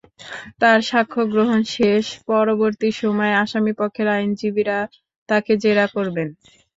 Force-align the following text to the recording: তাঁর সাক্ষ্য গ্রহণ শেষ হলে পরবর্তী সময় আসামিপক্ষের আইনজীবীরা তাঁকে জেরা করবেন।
তাঁর 0.61 0.79
সাক্ষ্য 0.89 1.21
গ্রহণ 1.31 1.59
শেষ 1.75 2.05
হলে 2.09 2.25
পরবর্তী 2.29 2.89
সময় 3.01 3.33
আসামিপক্ষের 3.43 4.07
আইনজীবীরা 4.15 4.77
তাঁকে 5.29 5.53
জেরা 5.63 5.85
করবেন। 5.95 6.27